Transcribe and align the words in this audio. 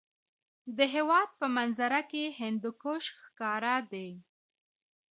د 0.77 0.79
هېواد 0.93 1.29
په 1.39 1.45
منظره 1.57 2.01
کې 2.11 2.23
هندوکش 2.39 3.03
ښکاره 3.21 3.75
دی. 3.91 4.09